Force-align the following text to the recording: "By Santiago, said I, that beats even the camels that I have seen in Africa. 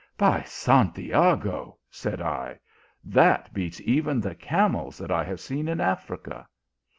"By 0.17 0.41
Santiago, 0.47 1.77
said 1.91 2.21
I, 2.21 2.57
that 3.03 3.53
beats 3.53 3.79
even 3.81 4.19
the 4.19 4.33
camels 4.33 4.97
that 4.97 5.11
I 5.11 5.23
have 5.25 5.39
seen 5.39 5.67
in 5.67 5.79
Africa. 5.79 6.47